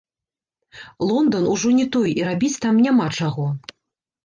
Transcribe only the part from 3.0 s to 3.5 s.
чаго.